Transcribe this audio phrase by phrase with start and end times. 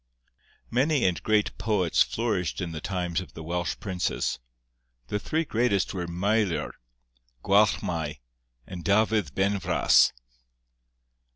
[0.71, 4.39] Many and great poets flourished in the times of the Welsh princes:
[5.09, 6.71] the three greatest were Meilyr,
[7.43, 8.17] Gwalchmai,
[8.65, 10.11] and Dafydd Benfras.